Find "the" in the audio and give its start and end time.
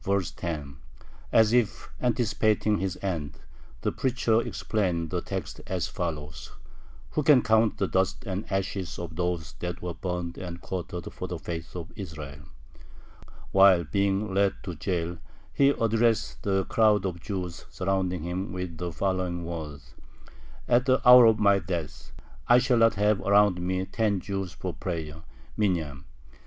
3.81-3.91, 5.11-5.21, 7.77-7.87, 11.27-11.37, 16.41-16.65, 18.79-18.91, 20.87-21.07